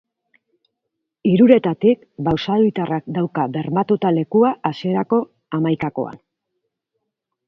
[1.31, 5.21] Hiruretatik basauritarrak dauka bermatuta lekua hasierako
[5.59, 6.17] hamaikakoan.